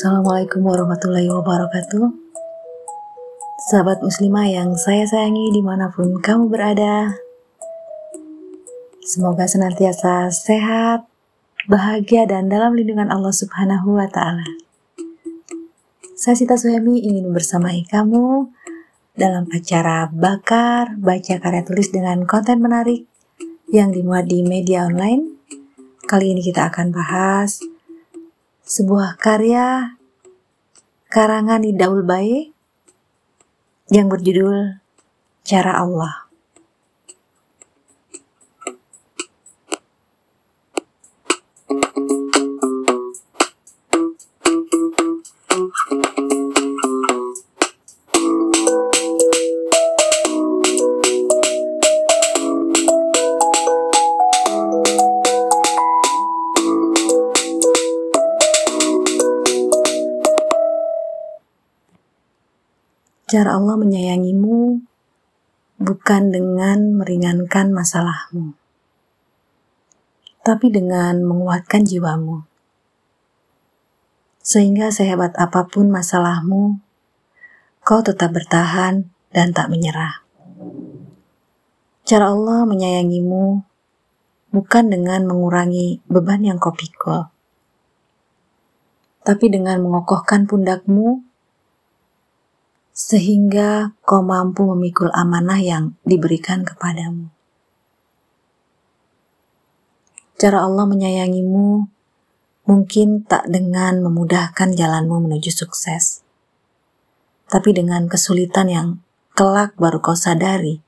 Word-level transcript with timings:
Assalamualaikum 0.00 0.64
warahmatullahi 0.64 1.28
wabarakatuh. 1.28 2.08
Sahabat 3.68 4.00
muslimah 4.00 4.48
yang 4.48 4.72
saya 4.72 5.04
sayangi 5.04 5.52
di 5.52 5.60
mana 5.60 5.92
pun 5.92 6.16
kamu 6.16 6.48
berada 6.48 7.20
Semoga 9.04 9.44
senantiasa 9.44 10.32
sehat, 10.32 11.04
bahagia 11.68 12.24
dan 12.24 12.48
dalam 12.48 12.80
lindungan 12.80 13.12
Allah 13.12 13.28
subhanahu 13.28 14.00
wa 14.00 14.08
ta'ala. 14.08 14.48
Saya 16.16 16.32
Sita 16.32 16.56
Suhemi 16.56 17.04
ingin 17.04 17.28
bersamai 17.36 17.84
kamu 17.84 18.48
dalam 19.20 19.52
acara 19.52 20.08
Bakar 20.08 20.96
Baca 20.96 21.36
Karya 21.36 21.60
Tulis 21.60 21.92
dengan 21.92 22.24
konten 22.24 22.64
menarik 22.64 23.04
yang 23.68 23.92
dimuat 23.92 24.32
di 24.32 24.40
media 24.48 24.88
online. 24.88 25.36
Kali 26.08 26.32
ini 26.32 26.40
kita 26.40 26.72
akan 26.72 26.88
bahas 26.88 27.60
sebuah 28.70 29.18
karya 29.18 29.98
karangan 31.10 31.66
Daul 31.74 32.06
Bae 32.06 32.54
yang 33.90 34.06
berjudul 34.06 34.78
Cara 35.42 35.82
Allah. 35.82 36.29
Cara 63.30 63.54
Allah 63.54 63.78
menyayangimu 63.78 64.82
bukan 65.78 66.22
dengan 66.34 66.98
meringankan 66.98 67.70
masalahmu, 67.70 68.58
tapi 70.42 70.66
dengan 70.74 71.22
menguatkan 71.22 71.86
jiwamu. 71.86 72.42
Sehingga 74.42 74.90
sehebat 74.90 75.38
apa 75.38 75.62
pun 75.70 75.94
masalahmu, 75.94 76.82
kau 77.86 78.02
tetap 78.02 78.34
bertahan 78.34 79.06
dan 79.30 79.54
tak 79.54 79.70
menyerah. 79.70 80.26
Cara 82.02 82.34
Allah 82.34 82.66
menyayangimu 82.66 83.62
bukan 84.50 84.90
dengan 84.90 85.30
mengurangi 85.30 86.02
beban 86.10 86.42
yang 86.42 86.58
kau 86.58 86.74
pikul, 86.74 87.30
tapi 89.22 89.46
dengan 89.54 89.78
mengokohkan 89.86 90.50
pundakmu 90.50 91.29
sehingga 93.00 93.96
kau 94.04 94.20
mampu 94.20 94.68
memikul 94.76 95.08
amanah 95.16 95.56
yang 95.56 95.96
diberikan 96.04 96.68
kepadamu. 96.68 97.32
Cara 100.36 100.68
Allah 100.68 100.84
menyayangimu 100.84 101.88
mungkin 102.68 103.24
tak 103.24 103.48
dengan 103.48 104.04
memudahkan 104.04 104.76
jalanmu 104.76 105.16
menuju 105.16 105.48
sukses, 105.48 106.20
tapi 107.48 107.72
dengan 107.72 108.04
kesulitan 108.04 108.68
yang 108.68 108.88
kelak 109.32 109.72
baru 109.80 110.04
kau 110.04 110.12
sadari 110.12 110.84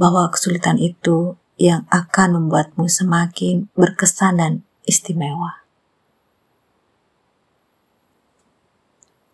bahwa 0.00 0.32
kesulitan 0.32 0.80
itu 0.80 1.36
yang 1.60 1.84
akan 1.92 2.40
membuatmu 2.40 2.88
semakin 2.88 3.68
berkesan 3.76 4.40
dan 4.40 4.52
istimewa. 4.88 5.60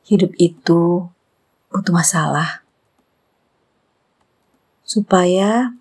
Hidup 0.06 0.34
itu 0.38 1.10
butuh 1.76 1.92
masalah. 1.92 2.64
Supaya 4.80 5.76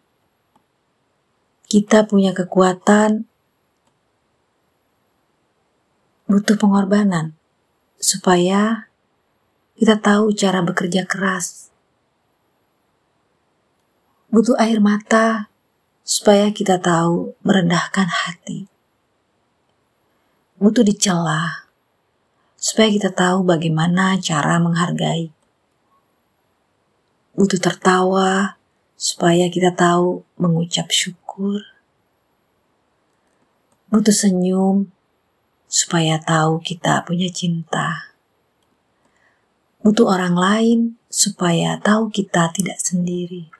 kita 1.71 2.03
punya 2.03 2.35
kekuatan 2.35 3.23
butuh 6.27 6.59
pengorbanan. 6.59 7.31
Supaya 7.95 8.91
kita 9.79 9.95
tahu 10.03 10.35
cara 10.35 10.59
bekerja 10.59 11.07
keras. 11.07 11.71
Butuh 14.27 14.59
air 14.59 14.83
mata 14.83 15.47
supaya 16.03 16.51
kita 16.51 16.83
tahu 16.83 17.39
merendahkan 17.39 18.11
hati. 18.11 18.67
Butuh 20.59 20.83
dicela 20.83 21.65
supaya 22.65 22.89
kita 22.89 23.13
tahu 23.13 23.45
bagaimana 23.45 24.17
cara 24.17 24.57
menghargai 24.57 25.34
butuh 27.35 27.59
tertawa 27.59 28.55
supaya 28.95 29.51
kita 29.51 29.75
tahu 29.75 30.23
mengucap 30.39 30.87
syukur. 30.87 31.59
Butuh 33.91 34.15
senyum 34.15 34.91
supaya 35.67 36.15
tahu 36.23 36.63
kita 36.63 37.03
punya 37.03 37.27
cinta. 37.27 38.15
Butuh 39.83 40.07
orang 40.07 40.35
lain 40.39 40.79
supaya 41.11 41.75
tahu 41.83 42.07
kita 42.09 42.49
tidak 42.55 42.79
sendiri. 42.79 43.51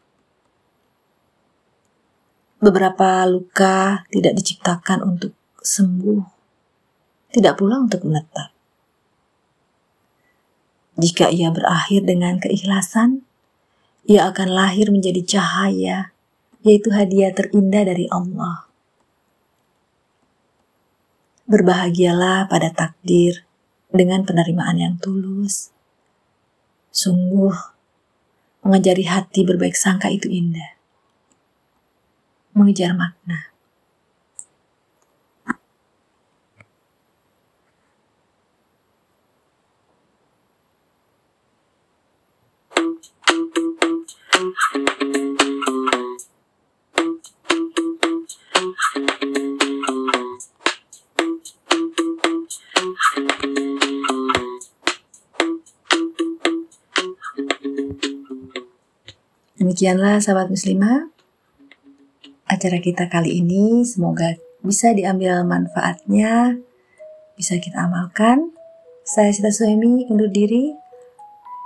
Beberapa 2.64 3.28
luka 3.28 4.08
tidak 4.10 4.40
diciptakan 4.40 5.04
untuk 5.04 5.36
sembuh, 5.60 6.24
tidak 7.36 7.60
pula 7.60 7.84
untuk 7.84 8.08
menetap. 8.08 8.56
Jika 10.96 11.28
ia 11.28 11.52
berakhir 11.52 12.08
dengan 12.08 12.40
keikhlasan, 12.40 13.25
ia 14.06 14.30
akan 14.30 14.54
lahir 14.54 14.94
menjadi 14.94 15.26
cahaya, 15.26 16.14
yaitu 16.62 16.94
hadiah 16.94 17.34
terindah 17.34 17.84
dari 17.90 18.06
Allah. 18.14 18.70
Berbahagialah 21.50 22.50
pada 22.50 22.70
takdir 22.74 23.46
dengan 23.90 24.26
penerimaan 24.26 24.78
yang 24.78 24.96
tulus. 24.98 25.74
Sungguh, 26.94 27.54
mengajari 28.66 29.06
hati 29.06 29.46
berbaik 29.46 29.78
sangka 29.78 30.10
itu 30.10 30.30
indah. 30.30 30.78
Mengejar 32.54 32.94
makna. 32.94 33.55
Demikianlah 59.56 60.24
sahabat 60.24 60.48
muslimah 60.48 61.10
acara 62.48 62.78
kita 62.80 63.12
kali 63.12 63.44
ini. 63.44 63.84
Semoga 63.84 64.38
bisa 64.64 64.96
diambil 64.96 65.44
manfaatnya 65.44 66.62
bisa 67.36 67.60
kita 67.60 67.90
amalkan. 67.90 68.56
Saya 69.04 69.36
Sita 69.36 69.52
Suhemi 69.52 70.08
undur 70.08 70.32
diri 70.32 70.72